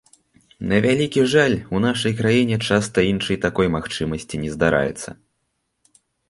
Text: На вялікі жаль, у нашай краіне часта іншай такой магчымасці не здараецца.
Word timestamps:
На 0.69 0.77
вялікі 0.85 1.25
жаль, 1.33 1.55
у 1.77 1.81
нашай 1.83 2.13
краіне 2.21 2.57
часта 2.69 3.03
іншай 3.11 3.37
такой 3.45 3.67
магчымасці 3.75 4.41
не 4.47 4.55
здараецца. 4.55 5.09